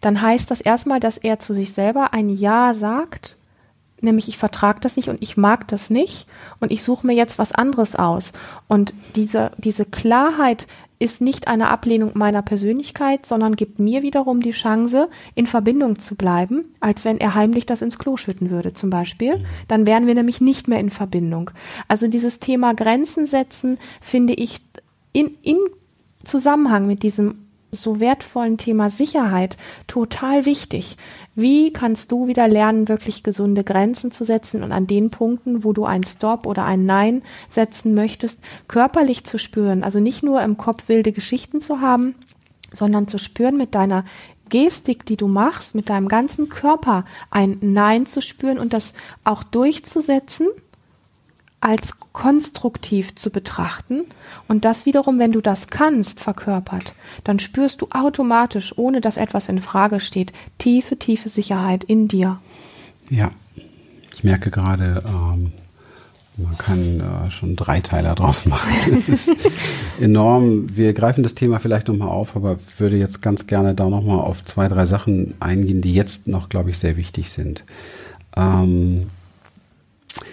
dann 0.00 0.20
heißt 0.20 0.50
das 0.50 0.60
erstmal, 0.60 1.00
dass 1.00 1.18
er 1.18 1.38
zu 1.38 1.54
sich 1.54 1.72
selber 1.72 2.12
ein 2.12 2.28
Ja 2.28 2.74
sagt, 2.74 3.36
nämlich 4.04 4.28
ich 4.28 4.38
vertrage 4.38 4.80
das 4.80 4.96
nicht 4.96 5.08
und 5.08 5.22
ich 5.22 5.36
mag 5.36 5.66
das 5.68 5.90
nicht 5.90 6.26
und 6.60 6.70
ich 6.70 6.82
suche 6.82 7.06
mir 7.06 7.14
jetzt 7.14 7.38
was 7.38 7.52
anderes 7.52 7.96
aus. 7.96 8.32
Und 8.68 8.94
diese, 9.16 9.52
diese 9.58 9.84
Klarheit 9.84 10.66
ist 10.98 11.20
nicht 11.20 11.48
eine 11.48 11.68
Ablehnung 11.68 12.12
meiner 12.14 12.42
Persönlichkeit, 12.42 13.26
sondern 13.26 13.56
gibt 13.56 13.78
mir 13.78 14.02
wiederum 14.02 14.40
die 14.40 14.52
Chance, 14.52 15.08
in 15.34 15.46
Verbindung 15.46 15.98
zu 15.98 16.14
bleiben, 16.14 16.66
als 16.80 17.04
wenn 17.04 17.18
er 17.18 17.34
heimlich 17.34 17.66
das 17.66 17.82
ins 17.82 17.98
Klo 17.98 18.16
schütten 18.16 18.50
würde 18.50 18.72
zum 18.72 18.90
Beispiel. 18.90 19.44
Dann 19.68 19.86
wären 19.86 20.06
wir 20.06 20.14
nämlich 20.14 20.40
nicht 20.40 20.68
mehr 20.68 20.80
in 20.80 20.90
Verbindung. 20.90 21.50
Also 21.88 22.06
dieses 22.08 22.38
Thema 22.38 22.74
Grenzen 22.74 23.26
setzen 23.26 23.78
finde 24.00 24.34
ich 24.34 24.60
in, 25.12 25.36
in 25.42 25.58
Zusammenhang 26.24 26.86
mit 26.86 27.02
diesem 27.02 27.44
so 27.70 28.00
wertvollen 28.00 28.56
Thema 28.56 28.88
Sicherheit 28.88 29.56
total 29.86 30.46
wichtig. 30.46 30.96
Wie 31.34 31.72
kannst 31.72 32.12
du 32.12 32.28
wieder 32.28 32.46
lernen, 32.46 32.88
wirklich 32.88 33.22
gesunde 33.22 33.64
Grenzen 33.64 34.12
zu 34.12 34.24
setzen 34.24 34.62
und 34.62 34.70
an 34.70 34.86
den 34.86 35.10
Punkten, 35.10 35.64
wo 35.64 35.72
du 35.72 35.84
ein 35.84 36.04
Stop 36.04 36.46
oder 36.46 36.64
ein 36.64 36.86
Nein 36.86 37.22
setzen 37.50 37.94
möchtest, 37.94 38.40
körperlich 38.68 39.24
zu 39.24 39.38
spüren? 39.38 39.82
Also 39.82 39.98
nicht 39.98 40.22
nur 40.22 40.42
im 40.42 40.56
Kopf 40.56 40.88
wilde 40.88 41.12
Geschichten 41.12 41.60
zu 41.60 41.80
haben, 41.80 42.14
sondern 42.72 43.08
zu 43.08 43.18
spüren 43.18 43.56
mit 43.56 43.74
deiner 43.74 44.04
Gestik, 44.48 45.06
die 45.06 45.16
du 45.16 45.26
machst, 45.26 45.74
mit 45.74 45.88
deinem 45.88 46.06
ganzen 46.06 46.48
Körper 46.48 47.04
ein 47.30 47.58
Nein 47.60 48.06
zu 48.06 48.22
spüren 48.22 48.58
und 48.58 48.72
das 48.72 48.94
auch 49.24 49.42
durchzusetzen 49.42 50.46
als 51.64 51.94
konstruktiv 52.12 53.14
zu 53.14 53.30
betrachten 53.30 54.02
und 54.48 54.66
das 54.66 54.84
wiederum, 54.84 55.18
wenn 55.18 55.32
du 55.32 55.40
das 55.40 55.68
kannst, 55.68 56.20
verkörpert, 56.20 56.94
dann 57.24 57.38
spürst 57.38 57.80
du 57.80 57.88
automatisch, 57.90 58.76
ohne 58.76 59.00
dass 59.00 59.16
etwas 59.16 59.48
in 59.48 59.62
Frage 59.62 59.98
steht, 59.98 60.32
tiefe, 60.58 60.98
tiefe 60.98 61.30
Sicherheit 61.30 61.82
in 61.82 62.06
dir. 62.06 62.38
Ja, 63.08 63.30
ich 64.14 64.22
merke 64.22 64.50
gerade, 64.50 65.02
ähm, 65.06 65.52
man 66.36 66.58
kann 66.58 67.00
äh, 67.00 67.30
schon 67.30 67.56
drei 67.56 67.80
Teile 67.80 68.14
daraus 68.14 68.44
machen. 68.44 68.70
Das 68.94 69.08
ist 69.08 69.34
enorm. 70.00 70.76
Wir 70.76 70.92
greifen 70.92 71.22
das 71.22 71.34
Thema 71.34 71.60
vielleicht 71.60 71.88
nochmal 71.88 72.08
auf, 72.08 72.36
aber 72.36 72.58
würde 72.76 72.98
jetzt 72.98 73.22
ganz 73.22 73.46
gerne 73.46 73.74
da 73.74 73.88
nochmal 73.88 74.18
auf 74.18 74.44
zwei, 74.44 74.68
drei 74.68 74.84
Sachen 74.84 75.34
eingehen, 75.40 75.80
die 75.80 75.94
jetzt 75.94 76.28
noch, 76.28 76.50
glaube 76.50 76.70
ich, 76.70 76.78
sehr 76.78 76.98
wichtig 76.98 77.30
sind. 77.30 77.64
Ähm, 78.36 79.06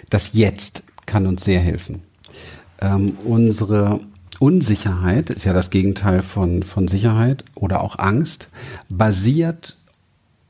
das 0.09 0.33
Jetzt 0.33 0.83
kann 1.05 1.27
uns 1.27 1.43
sehr 1.43 1.59
helfen. 1.59 2.01
Ähm, 2.81 3.17
unsere 3.23 3.99
Unsicherheit 4.39 5.29
ist 5.29 5.43
ja 5.43 5.53
das 5.53 5.69
Gegenteil 5.69 6.23
von, 6.23 6.63
von 6.63 6.87
Sicherheit 6.87 7.45
oder 7.53 7.81
auch 7.81 7.99
Angst, 7.99 8.49
basiert 8.89 9.77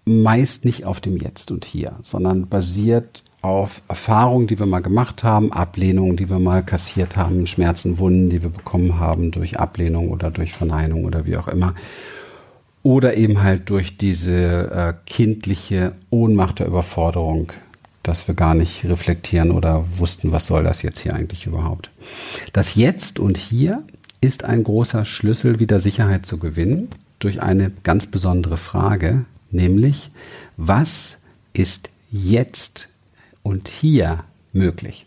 meist 0.05 0.65
nicht 0.65 0.85
auf 0.85 0.99
dem 0.99 1.17
Jetzt 1.17 1.51
und 1.51 1.65
Hier, 1.65 1.93
sondern 2.01 2.47
basiert 2.47 3.23
auf 3.41 3.81
Erfahrungen, 3.87 4.47
die 4.47 4.59
wir 4.59 4.65
mal 4.65 4.81
gemacht 4.81 5.23
haben, 5.23 5.51
Ablehnungen, 5.51 6.15
die 6.15 6.29
wir 6.29 6.39
mal 6.39 6.63
kassiert 6.63 7.17
haben, 7.17 7.47
Schmerzen, 7.47 7.97
Wunden, 7.97 8.29
die 8.29 8.43
wir 8.43 8.49
bekommen 8.49 8.99
haben 8.99 9.31
durch 9.31 9.59
Ablehnung 9.59 10.09
oder 10.09 10.29
durch 10.29 10.53
Verneinung 10.53 11.05
oder 11.05 11.25
wie 11.25 11.37
auch 11.37 11.47
immer. 11.47 11.73
Oder 12.83 13.15
eben 13.15 13.43
halt 13.43 13.69
durch 13.69 13.97
diese 13.97 14.71
äh, 14.71 14.93
kindliche 15.05 15.93
Ohnmacht 16.09 16.59
der 16.59 16.67
Überforderung, 16.67 17.51
dass 18.03 18.27
wir 18.27 18.35
gar 18.35 18.53
nicht 18.53 18.85
reflektieren 18.85 19.51
oder 19.51 19.85
wussten, 19.97 20.31
was 20.31 20.47
soll 20.47 20.63
das 20.63 20.81
jetzt 20.81 20.99
hier 20.99 21.15
eigentlich 21.15 21.45
überhaupt. 21.45 21.91
Das 22.53 22.75
Jetzt 22.75 23.19
und 23.19 23.37
Hier 23.37 23.83
ist 24.21 24.43
ein 24.43 24.63
großer 24.63 25.05
Schlüssel, 25.05 25.59
wieder 25.59 25.79
Sicherheit 25.79 26.25
zu 26.25 26.37
gewinnen, 26.37 26.89
durch 27.19 27.41
eine 27.41 27.71
ganz 27.83 28.07
besondere 28.07 28.57
Frage, 28.57 29.25
nämlich, 29.51 30.11
was 30.57 31.17
ist 31.53 31.89
jetzt 32.11 32.89
und 33.43 33.67
hier 33.67 34.23
möglich? 34.53 35.05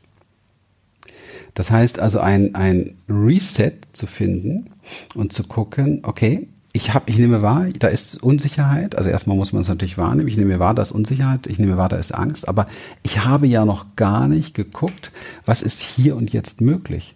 Das 1.55 1.71
heißt 1.71 2.01
also 2.01 2.21
ein, 2.21 2.55
ein 2.55 2.97
Reset 3.09 3.73
zu 3.93 4.07
finden 4.07 4.71
und 5.15 5.33
zu 5.33 5.45
gucken, 5.45 6.01
okay, 6.03 6.49
ich 6.77 6.93
habe, 6.93 7.09
ich 7.09 7.19
nehme 7.19 7.41
wahr, 7.41 7.69
da 7.79 7.87
ist 7.87 8.21
Unsicherheit. 8.21 8.97
Also 8.97 9.09
erstmal 9.09 9.37
muss 9.37 9.53
man 9.53 9.63
es 9.63 9.69
natürlich 9.69 9.97
wahrnehmen. 9.97 10.27
Ich 10.27 10.37
nehme 10.37 10.59
wahr, 10.59 10.75
da 10.75 10.83
ist 10.83 10.91
Unsicherheit. 10.91 11.47
Ich 11.47 11.61
nehme 11.61 11.77
wahr, 11.77 11.89
da 11.89 11.97
ist 11.97 12.13
Angst. 12.13 12.49
Aber 12.49 12.67
ich 13.05 13.25
habe 13.25 13.47
ja 13.47 13.65
noch 13.65 13.95
gar 13.95 14.27
nicht 14.27 14.55
geguckt, 14.55 15.13
was 15.47 15.63
ist 15.63 15.81
hier 15.81 16.17
und 16.17 16.33
jetzt 16.33 16.61
möglich. 16.61 17.15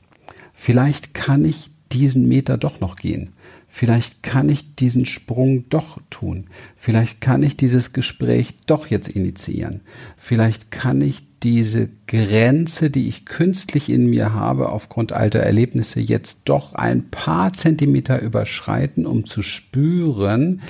Vielleicht 0.55 1.13
kann 1.13 1.45
ich 1.45 1.73
diesen 1.91 2.29
Meter 2.29 2.57
doch 2.57 2.79
noch 2.79 2.95
gehen. 2.95 3.33
Vielleicht 3.79 4.25
kann 4.25 4.49
ich 4.49 4.75
diesen 4.75 5.07
Sprung 5.07 5.69
doch 5.69 6.01
tun. 6.11 6.49
Vielleicht 6.77 7.21
kann 7.21 7.45
ich 7.45 7.57
dieses 7.57 7.93
Gespräch 7.93 8.55
doch 8.67 8.89
jetzt 8.89 9.07
initiieren. 9.07 9.83
Vielleicht 10.17 10.73
kann 10.73 11.01
ich 11.01 11.23
diese 11.45 11.89
Grenze, 12.09 12.91
die 12.91 13.07
ich 13.07 13.25
künstlich 13.25 13.89
in 13.89 14.11
mir 14.11 14.35
habe, 14.35 14.71
aufgrund 14.71 15.13
alter 15.13 15.39
Erlebnisse 15.39 16.01
jetzt 16.01 16.41
doch 16.47 16.75
ein 16.75 17.09
paar 17.11 17.53
Zentimeter 17.53 18.21
überschreiten, 18.21 19.07
um 19.07 19.27
zu 19.27 19.43
spüren, 19.43 20.61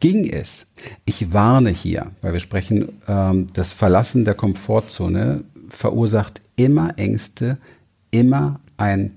ging 0.00 0.26
es. 0.26 0.66
Ich 1.04 1.34
warne 1.34 1.68
hier, 1.68 2.12
weil 2.22 2.32
wir 2.32 2.40
sprechen, 2.40 2.94
ähm, 3.06 3.50
das 3.52 3.72
Verlassen 3.72 4.24
der 4.24 4.32
Komfortzone 4.32 5.44
verursacht 5.68 6.40
immer 6.56 6.98
Ängste, 6.98 7.58
immer 8.10 8.60
ein, 8.78 9.10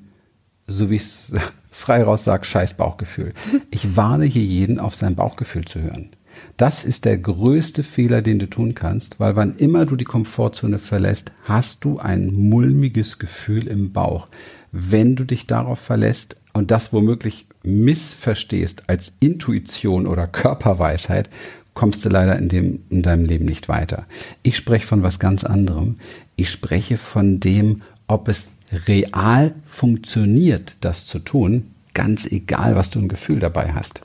so 0.68 0.90
wie 0.90 0.96
ich 0.96 1.04
es 1.04 1.34
frei 1.72 2.04
raus 2.04 2.24
sage, 2.24 2.46
scheiß 2.46 2.76
Bauchgefühl. 2.76 3.34
Ich 3.72 3.96
warne 3.96 4.26
hier 4.26 4.44
jeden, 4.44 4.80
auf 4.80 4.96
sein 4.96 5.16
Bauchgefühl 5.16 5.66
zu 5.66 5.82
hören. 5.82 6.10
Das 6.56 6.84
ist 6.84 7.06
der 7.06 7.18
größte 7.18 7.84
Fehler, 7.84 8.22
den 8.22 8.40
du 8.40 8.48
tun 8.48 8.76
kannst, 8.76 9.20
weil 9.20 9.36
wann 9.36 9.56
immer 9.56 9.86
du 9.86 9.96
die 9.96 10.06
Komfortzone 10.06 10.80
verlässt, 10.80 11.32
hast 11.44 11.84
du 11.84 12.00
ein 12.00 12.34
mulmiges 12.34 13.20
Gefühl 13.20 13.68
im 13.68 13.92
Bauch. 13.92 14.28
Wenn 14.72 15.16
du 15.16 15.24
dich 15.24 15.48
darauf 15.48 15.80
verlässt 15.80 16.36
und 16.54 16.72
das 16.72 16.94
womöglich 16.94 17.48
missverstehst 17.64 18.90
als 18.90 19.14
Intuition 19.20 20.08
oder 20.08 20.28
Körperweisheit, 20.28 21.30
kommst 21.74 22.06
du 22.06 22.10
leider 22.10 22.38
in, 22.38 22.50
dem, 22.50 22.84
in 22.90 23.04
deinem 23.04 23.26
Leben 23.26 23.46
nicht 23.46 23.70
weiter. 23.70 24.06
Ich 24.42 24.58
spreche 24.58 24.88
von 24.88 25.04
was 25.04 25.20
ganz 25.20 25.44
anderem. 25.44 25.98
Ich 26.36 26.50
spreche 26.50 26.98
von 26.98 27.40
dem, 27.40 27.84
ob 28.08 28.28
es 28.28 28.50
real 28.72 29.54
funktioniert, 29.66 30.78
das 30.82 31.08
zu 31.08 31.20
tun, 31.20 31.72
ganz 31.94 32.26
egal, 32.26 32.76
was 32.76 32.90
du 32.90 33.00
ein 33.00 33.08
Gefühl 33.08 33.40
dabei 33.40 33.74
hast. 33.74 34.02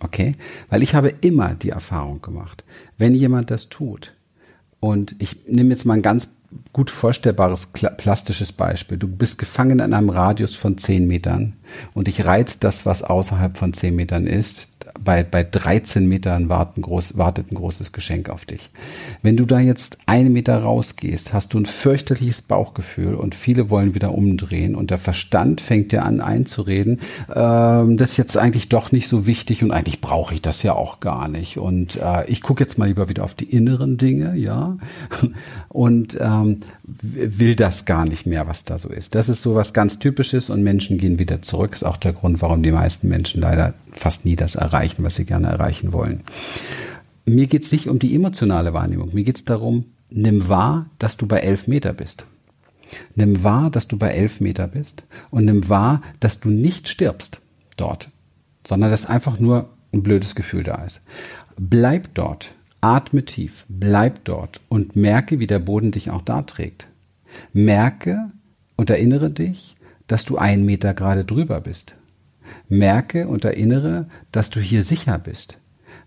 Okay? 0.00 0.34
Weil 0.68 0.82
ich 0.82 0.94
habe 0.94 1.08
immer 1.20 1.54
die 1.54 1.70
Erfahrung 1.70 2.22
gemacht, 2.22 2.64
wenn 2.98 3.14
jemand 3.14 3.50
das 3.50 3.68
tut, 3.68 4.12
und 4.80 5.16
ich 5.18 5.46
nehme 5.46 5.70
jetzt 5.70 5.84
mal 5.84 5.94
ein 5.94 6.02
ganz 6.02 6.28
gut 6.72 6.90
vorstellbares 6.90 7.68
plastisches 7.96 8.52
Beispiel. 8.52 8.98
Du 8.98 9.08
bist 9.08 9.38
gefangen 9.38 9.80
in 9.80 9.92
einem 9.92 10.10
Radius 10.10 10.54
von 10.54 10.78
10 10.78 11.06
Metern 11.06 11.54
und 11.92 12.06
dich 12.06 12.24
reizt 12.24 12.62
das, 12.62 12.86
was 12.86 13.02
außerhalb 13.02 13.56
von 13.56 13.72
10 13.72 13.96
Metern 13.96 14.26
ist, 14.26 14.68
bei, 15.02 15.22
bei 15.22 15.42
13 15.44 16.06
Metern 16.06 16.48
warten 16.48 16.82
groß, 16.82 17.16
wartet 17.16 17.50
ein 17.50 17.56
großes 17.56 17.92
Geschenk 17.92 18.28
auf 18.28 18.44
dich. 18.44 18.70
Wenn 19.22 19.36
du 19.36 19.44
da 19.44 19.60
jetzt 19.60 19.98
einen 20.06 20.32
Meter 20.32 20.58
rausgehst, 20.58 21.32
hast 21.32 21.54
du 21.54 21.58
ein 21.58 21.66
fürchterliches 21.66 22.42
Bauchgefühl 22.42 23.14
und 23.14 23.34
viele 23.34 23.70
wollen 23.70 23.94
wieder 23.94 24.12
umdrehen 24.12 24.74
und 24.74 24.90
der 24.90 24.98
Verstand 24.98 25.60
fängt 25.60 25.92
dir 25.92 26.04
an 26.04 26.20
einzureden, 26.20 27.00
äh, 27.28 27.34
das 27.34 28.10
ist 28.10 28.16
jetzt 28.16 28.38
eigentlich 28.38 28.68
doch 28.68 28.92
nicht 28.92 29.08
so 29.08 29.26
wichtig 29.26 29.62
und 29.62 29.70
eigentlich 29.70 30.00
brauche 30.00 30.34
ich 30.34 30.42
das 30.42 30.62
ja 30.62 30.72
auch 30.74 31.00
gar 31.00 31.28
nicht 31.28 31.58
und 31.58 31.96
äh, 31.96 32.26
ich 32.26 32.42
gucke 32.42 32.62
jetzt 32.62 32.78
mal 32.78 32.86
lieber 32.86 33.08
wieder 33.08 33.24
auf 33.24 33.34
die 33.34 33.44
inneren 33.44 33.98
Dinge, 33.98 34.36
ja, 34.36 34.76
und 35.68 36.16
ähm, 36.20 36.60
will 36.82 37.56
das 37.56 37.84
gar 37.84 38.04
nicht 38.04 38.26
mehr, 38.26 38.46
was 38.46 38.64
da 38.64 38.78
so 38.78 38.88
ist. 38.88 39.14
Das 39.14 39.28
ist 39.28 39.42
so 39.42 39.54
was 39.54 39.72
ganz 39.72 39.98
Typisches 39.98 40.50
und 40.50 40.62
Menschen 40.62 40.98
gehen 40.98 41.18
wieder 41.18 41.42
zurück. 41.42 41.74
Ist 41.74 41.84
auch 41.84 41.96
der 41.96 42.12
Grund, 42.12 42.42
warum 42.42 42.62
die 42.62 42.72
meisten 42.72 43.08
Menschen 43.08 43.40
leider 43.40 43.74
fast 43.96 44.24
nie 44.24 44.36
das 44.36 44.54
erreichen, 44.54 45.02
was 45.02 45.16
sie 45.16 45.24
gerne 45.24 45.48
erreichen 45.48 45.92
wollen. 45.92 46.22
Mir 47.24 47.46
geht 47.46 47.64
es 47.64 47.72
nicht 47.72 47.88
um 47.88 47.98
die 47.98 48.14
emotionale 48.14 48.72
Wahrnehmung. 48.72 49.12
Mir 49.12 49.24
geht 49.24 49.36
es 49.36 49.44
darum, 49.44 49.86
nimm 50.10 50.48
wahr, 50.48 50.86
dass 50.98 51.16
du 51.16 51.26
bei 51.26 51.38
elf 51.38 51.66
Meter 51.66 51.92
bist. 51.92 52.24
Nimm 53.16 53.42
wahr, 53.42 53.70
dass 53.70 53.88
du 53.88 53.98
bei 53.98 54.10
elf 54.10 54.40
Meter 54.40 54.68
bist 54.68 55.02
und 55.30 55.44
nimm 55.44 55.68
wahr, 55.68 56.02
dass 56.20 56.38
du 56.38 56.50
nicht 56.50 56.88
stirbst 56.88 57.40
dort, 57.76 58.10
sondern 58.66 58.90
dass 58.90 59.06
einfach 59.06 59.40
nur 59.40 59.70
ein 59.92 60.04
blödes 60.04 60.36
Gefühl 60.36 60.62
da 60.62 60.84
ist. 60.84 61.02
Bleib 61.56 62.14
dort 62.14 62.54
Atme 62.80 63.24
tief, 63.24 63.64
bleib 63.68 64.24
dort 64.24 64.60
und 64.68 64.94
merke, 64.94 65.40
wie 65.40 65.48
der 65.48 65.58
Boden 65.58 65.90
dich 65.90 66.10
auch 66.10 66.22
da 66.22 66.42
trägt. 66.42 66.86
Merke 67.52 68.30
und 68.76 68.90
erinnere 68.90 69.30
dich, 69.30 69.76
dass 70.06 70.24
du 70.24 70.38
einen 70.38 70.64
Meter 70.64 70.94
gerade 70.94 71.24
drüber 71.24 71.60
bist. 71.60 71.96
Merke 72.68 73.28
und 73.28 73.44
erinnere, 73.44 74.06
dass 74.32 74.50
du 74.50 74.60
hier 74.60 74.82
sicher 74.82 75.18
bist. 75.18 75.58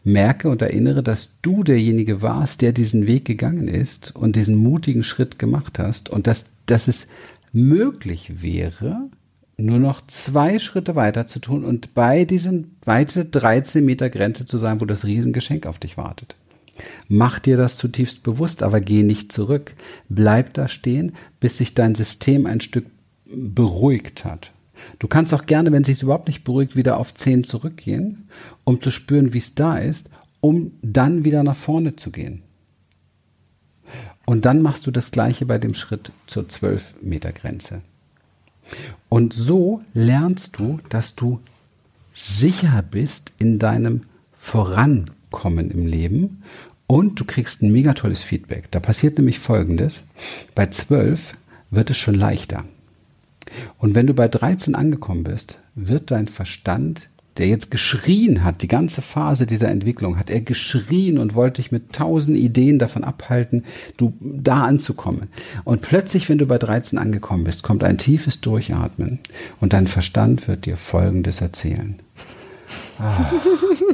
Merke 0.04 0.50
und 0.50 0.62
erinnere, 0.62 1.04
dass 1.04 1.30
du 1.42 1.64
derjenige 1.64 2.22
warst, 2.22 2.62
der 2.62 2.72
diesen 2.72 3.06
Weg 3.06 3.26
gegangen 3.26 3.68
ist 3.68 4.16
und 4.16 4.36
diesen 4.36 4.56
mutigen 4.56 5.04
Schritt 5.04 5.40
gemacht 5.40 5.78
hast 5.78 6.10
und 6.10 6.26
dass, 6.28 6.46
dass 6.66 6.88
es 6.88 7.08
möglich 7.52 8.42
wäre, 8.42 9.10
nur 9.58 9.80
noch 9.80 10.06
zwei 10.08 10.58
Schritte 10.58 10.96
weiter 10.96 11.28
zu 11.28 11.40
tun 11.40 11.66
und 11.66 11.94
bei 11.94 12.24
diesen 12.24 12.76
weite 12.86 13.26
13 13.26 13.84
Meter 13.84 14.10
Grenze 14.10 14.46
zu 14.46 14.58
sein, 14.58 14.80
wo 14.80 14.86
das 14.86 15.06
Riesengeschenk 15.06 15.66
auf 15.66 15.80
dich 15.80 15.98
wartet. 15.98 16.36
Mach 17.10 17.40
dir 17.40 17.58
das 17.58 17.76
zutiefst 17.76 18.24
bewusst, 18.24 18.64
aber 18.64 18.80
geh 18.80 19.04
nicht 19.04 19.34
zurück. 19.34 19.74
Bleib 20.08 20.54
da 20.54 20.70
stehen, 20.70 21.12
bis 21.42 21.58
sich 21.58 21.74
dein 21.74 21.94
System 21.94 22.46
ein 22.46 22.62
Stück 22.62 22.86
beruhigt 23.26 24.24
hat. 24.24 24.52
Du 25.00 25.08
kannst 25.08 25.34
auch 25.34 25.46
gerne, 25.46 25.72
wenn 25.72 25.82
es 25.82 25.88
sich 25.88 26.04
überhaupt 26.04 26.28
nicht 26.28 26.44
beruhigt, 26.44 26.76
wieder 26.76 26.98
auf 26.98 27.14
10 27.14 27.44
zurückgehen, 27.44 28.28
um 28.64 28.82
zu 28.82 28.92
spüren, 28.92 29.34
wie 29.34 29.40
es 29.40 29.56
da 29.56 29.78
ist, 29.78 30.10
um 30.42 30.72
dann 30.82 31.26
wieder 31.26 31.44
nach 31.44 31.56
vorne 31.56 31.96
zu 31.96 32.12
gehen. 32.12 32.44
Und 34.26 34.46
dann 34.46 34.62
machst 34.62 34.86
du 34.86 34.92
das 34.92 35.12
gleiche 35.12 35.46
bei 35.46 35.58
dem 35.58 35.74
Schritt 35.74 36.12
zur 36.28 36.48
12 36.48 37.02
Meter 37.02 37.32
Grenze. 37.32 37.82
Und 39.10 39.34
so 39.34 39.82
lernst 39.94 40.60
du, 40.60 40.80
dass 40.90 41.16
du 41.16 41.40
sicher 42.14 42.84
bist 42.84 43.32
in 43.40 43.58
deinem 43.58 44.04
Vorankommen 44.34 45.72
im 45.72 45.88
Leben 45.88 46.44
und 46.86 47.20
du 47.20 47.26
kriegst 47.26 47.62
ein 47.62 47.72
mega 47.72 47.94
tolles 47.94 48.22
Feedback. 48.22 48.70
Da 48.72 48.80
passiert 48.80 49.18
nämlich 49.18 49.40
Folgendes. 49.40 50.04
Bei 50.56 50.68
12 50.68 51.36
wird 51.72 51.90
es 51.90 51.98
schon 51.98 52.16
leichter. 52.16 52.66
Und 53.78 53.96
wenn 53.96 54.08
du 54.08 54.14
bei 54.14 54.28
13 54.28 54.76
angekommen 54.76 55.24
bist, 55.24 55.60
wird 55.76 56.12
dein 56.12 56.28
Verstand 56.28 57.10
der 57.40 57.48
jetzt 57.48 57.72
geschrien 57.72 58.44
hat, 58.44 58.62
die 58.62 58.68
ganze 58.68 59.02
Phase 59.02 59.48
dieser 59.48 59.70
Entwicklung 59.70 60.20
hat 60.20 60.30
er 60.30 60.42
geschrien 60.42 61.18
und 61.18 61.36
wollte 61.36 61.62
dich 61.62 61.72
mit 61.72 61.94
tausend 61.94 62.38
Ideen 62.38 62.80
davon 62.80 63.06
abhalten, 63.06 63.64
du 63.96 64.14
da 64.20 64.66
anzukommen. 64.66 65.30
Und 65.64 65.82
plötzlich, 65.82 66.28
wenn 66.28 66.38
du 66.38 66.46
bei 66.46 66.58
13 66.58 67.00
angekommen 67.00 67.46
bist, 67.46 67.64
kommt 67.64 67.84
ein 67.84 67.98
tiefes 67.98 68.42
Durchatmen 68.42 69.20
und 69.62 69.72
dein 69.72 69.88
Verstand 69.88 70.50
wird 70.50 70.66
dir 70.66 70.76
Folgendes 70.76 71.40
erzählen. 71.40 72.00
Ah, 73.00 73.32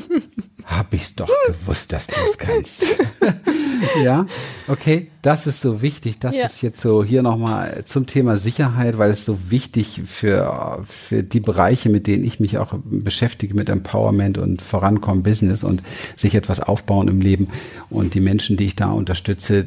hab 0.65 0.91
ich's 0.95 1.13
doch 1.13 1.29
gewusst, 1.45 1.93
dass 1.93 2.07
du 2.07 2.15
es 2.27 2.39
kannst. 2.39 2.97
ja, 4.03 4.25
okay, 4.67 5.12
das 5.25 5.48
ist 5.48 5.60
so 5.60 5.82
wichtig. 5.82 6.20
Das 6.20 6.36
ja. 6.36 6.46
ist 6.46 6.62
jetzt 6.62 6.79
so 6.79 7.03
hier 7.03 7.24
nochmal 7.24 7.84
zum 7.86 8.05
Thema 8.05 8.38
Sicherheit, 8.38 9.00
weil 9.00 9.10
es 9.10 9.25
so 9.25 9.39
wichtig 9.50 10.01
für, 10.05 10.84
für 10.86 11.24
die 11.24 11.39
Bereiche, 11.39 11.89
mit 11.89 12.05
denen 12.05 12.24
ich 12.24 12.39
mich 12.39 12.60
auch 12.60 12.75
beschäftige, 12.84 13.55
mit 13.55 13.70
Empowerment 13.70 14.38
und 14.38 14.62
Vorankommen 14.62 15.24
Business 15.24 15.63
und 15.63 15.82
sich 16.15 16.36
etwas 16.36 16.60
aufbauen 16.60 17.08
im 17.08 17.22
Leben 17.22 17.48
und 17.89 18.13
die 18.13 18.20
Menschen, 18.20 18.55
die 18.55 18.65
ich 18.65 18.75
da 18.75 18.91
unterstütze. 18.91 19.65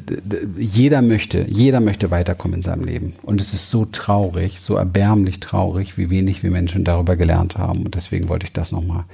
Jeder 0.56 1.02
möchte, 1.02 1.44
jeder 1.48 1.80
möchte 1.80 2.12
weiterkommen 2.12 2.58
in 2.58 2.62
seinem 2.62 2.84
Leben. 2.84 3.14
Und 3.22 3.40
es 3.40 3.52
ist 3.52 3.68
so 3.68 3.84
traurig, 3.84 4.60
so 4.60 4.76
erbärmlich 4.76 5.40
traurig, 5.40 5.98
wie 5.98 6.08
wenig 6.08 6.44
wir 6.44 6.52
Menschen 6.52 6.84
darüber 6.84 7.16
gelernt 7.16 7.58
haben. 7.58 7.84
Und 7.84 7.96
deswegen 7.96 8.28
wollte 8.28 8.46
ich 8.46 8.52
das 8.52 8.70
nochmal 8.70 9.06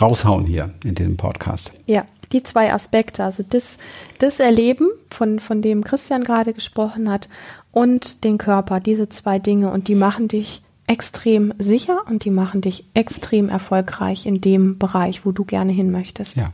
raushauen 0.00 0.46
hier 0.46 0.70
in 0.84 0.96
diesem 0.96 1.16
Podcast. 1.16 1.72
Ja, 1.86 2.04
die 2.32 2.42
zwei 2.42 2.72
Aspekte, 2.72 3.24
also 3.24 3.44
das, 3.48 3.78
das 4.18 4.40
Erleben, 4.40 4.88
von, 5.10 5.40
von 5.40 5.62
dem 5.62 5.84
Christian 5.84 6.24
gerade 6.24 6.52
gesprochen 6.52 7.10
hat, 7.10 7.28
und 7.72 8.22
den 8.22 8.38
Körper, 8.38 8.78
diese 8.78 9.08
zwei 9.08 9.38
Dinge, 9.38 9.70
und 9.70 9.88
die 9.88 9.96
machen 9.96 10.28
dich 10.28 10.62
extrem 10.86 11.52
sicher 11.58 12.02
und 12.08 12.24
die 12.24 12.30
machen 12.30 12.60
dich 12.60 12.84
extrem 12.94 13.48
erfolgreich 13.48 14.26
in 14.26 14.40
dem 14.40 14.78
Bereich, 14.78 15.24
wo 15.24 15.32
du 15.32 15.44
gerne 15.44 15.72
hin 15.72 15.90
möchtest. 15.90 16.36
Ja, 16.36 16.52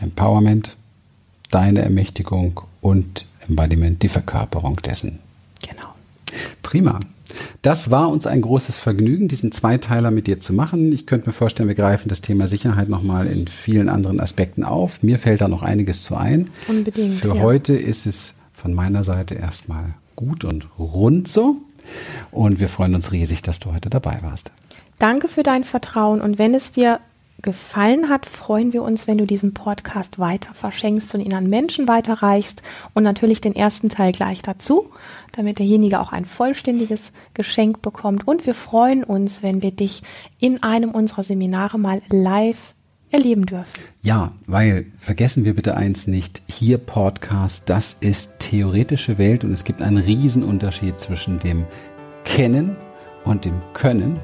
Empowerment, 0.00 0.76
deine 1.50 1.82
Ermächtigung 1.82 2.60
und 2.80 3.26
Embodiment, 3.48 4.02
die 4.02 4.08
Verkörperung 4.08 4.76
dessen. 4.82 5.18
Genau. 5.66 5.88
Prima. 6.62 7.00
Das 7.62 7.90
war 7.90 8.08
uns 8.08 8.26
ein 8.26 8.42
großes 8.42 8.78
Vergnügen, 8.78 9.28
diesen 9.28 9.52
Zweiteiler 9.52 10.10
mit 10.10 10.26
dir 10.26 10.40
zu 10.40 10.52
machen. 10.52 10.92
Ich 10.92 11.06
könnte 11.06 11.28
mir 11.28 11.32
vorstellen, 11.32 11.68
wir 11.68 11.74
greifen 11.74 12.08
das 12.08 12.20
Thema 12.20 12.46
Sicherheit 12.46 12.88
nochmal 12.88 13.26
in 13.26 13.46
vielen 13.48 13.88
anderen 13.88 14.20
Aspekten 14.20 14.64
auf. 14.64 15.02
Mir 15.02 15.18
fällt 15.18 15.40
da 15.40 15.48
noch 15.48 15.62
einiges 15.62 16.02
zu 16.02 16.16
ein. 16.16 16.50
Unbedingt. 16.68 17.20
Für 17.20 17.36
ja. 17.36 17.42
heute 17.42 17.74
ist 17.74 18.06
es 18.06 18.34
von 18.52 18.74
meiner 18.74 19.04
Seite 19.04 19.34
erstmal 19.34 19.94
gut 20.16 20.44
und 20.44 20.66
rund 20.78 21.28
so. 21.28 21.56
Und 22.30 22.60
wir 22.60 22.68
freuen 22.68 22.94
uns 22.94 23.12
riesig, 23.12 23.42
dass 23.42 23.58
du 23.58 23.72
heute 23.72 23.90
dabei 23.90 24.18
warst. 24.22 24.52
Danke 24.98 25.28
für 25.28 25.42
dein 25.42 25.64
Vertrauen. 25.64 26.20
Und 26.20 26.38
wenn 26.38 26.54
es 26.54 26.70
dir 26.70 27.00
gefallen 27.40 28.08
hat, 28.08 28.26
freuen 28.26 28.72
wir 28.72 28.82
uns, 28.82 29.06
wenn 29.06 29.18
du 29.18 29.26
diesen 29.26 29.52
Podcast 29.52 30.18
weiter 30.18 30.54
verschenkst 30.54 31.14
und 31.14 31.20
ihn 31.20 31.34
an 31.34 31.48
Menschen 31.48 31.88
weiterreichst 31.88 32.62
und 32.94 33.02
natürlich 33.02 33.40
den 33.40 33.56
ersten 33.56 33.88
Teil 33.88 34.12
gleich 34.12 34.42
dazu, 34.42 34.90
damit 35.32 35.58
derjenige 35.58 36.00
auch 36.00 36.12
ein 36.12 36.24
vollständiges 36.24 37.12
Geschenk 37.34 37.82
bekommt. 37.82 38.28
Und 38.28 38.46
wir 38.46 38.54
freuen 38.54 39.02
uns, 39.02 39.42
wenn 39.42 39.62
wir 39.62 39.72
dich 39.72 40.02
in 40.38 40.62
einem 40.62 40.90
unserer 40.90 41.24
Seminare 41.24 41.78
mal 41.78 42.00
live 42.08 42.74
erleben 43.10 43.46
dürfen. 43.46 43.82
Ja, 44.02 44.32
weil 44.46 44.86
vergessen 44.98 45.44
wir 45.44 45.54
bitte 45.54 45.76
eins 45.76 46.06
nicht, 46.06 46.42
hier 46.46 46.78
Podcast, 46.78 47.68
das 47.68 47.92
ist 47.94 48.38
theoretische 48.38 49.18
Welt 49.18 49.44
und 49.44 49.52
es 49.52 49.64
gibt 49.64 49.82
einen 49.82 49.98
Riesenunterschied 49.98 50.98
zwischen 50.98 51.38
dem 51.38 51.66
Kennen 52.24 52.76
und 53.24 53.44
dem 53.44 53.60
Können. 53.74 54.18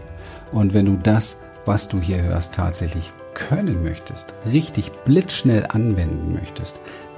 Und 0.52 0.72
wenn 0.72 0.86
du 0.86 0.96
das 0.96 1.36
was 1.68 1.86
du 1.86 2.00
hier 2.00 2.22
hörst, 2.22 2.54
tatsächlich 2.54 3.12
können 3.34 3.84
möchtest, 3.84 4.34
richtig 4.50 4.90
blitzschnell 5.04 5.64
anwenden 5.68 6.32
möchtest, 6.32 6.74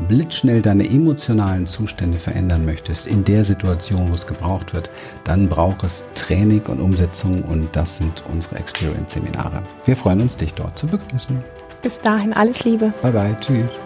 blitzschnell 0.06 0.60
deine 0.60 0.86
emotionalen 0.86 1.66
Zustände 1.66 2.18
verändern 2.18 2.66
möchtest, 2.66 3.06
in 3.06 3.24
der 3.24 3.44
Situation, 3.44 4.10
wo 4.10 4.14
es 4.14 4.26
gebraucht 4.26 4.74
wird, 4.74 4.90
dann 5.24 5.48
braucht 5.48 5.84
es 5.84 6.04
Training 6.14 6.62
und 6.66 6.80
Umsetzung 6.80 7.42
und 7.44 7.68
das 7.72 7.96
sind 7.96 8.22
unsere 8.30 8.56
Experience-Seminare. 8.56 9.62
Wir 9.86 9.96
freuen 9.96 10.20
uns, 10.20 10.36
dich 10.36 10.52
dort 10.52 10.78
zu 10.78 10.86
begrüßen. 10.86 11.42
Bis 11.80 12.00
dahin 12.00 12.34
alles 12.34 12.64
Liebe. 12.64 12.92
Bye 13.02 13.12
bye, 13.12 13.36
tschüss. 13.40 13.80